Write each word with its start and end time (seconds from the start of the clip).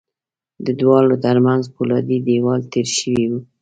د 0.65 0.67
دواړو 0.81 1.15
ترمنځ 1.25 1.63
پولادي 1.75 2.17
دېوال 2.27 2.61
تېر 2.71 2.87
شوی 2.97 3.23
و 3.29 3.33